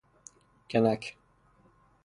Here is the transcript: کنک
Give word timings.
کنک 0.69 1.03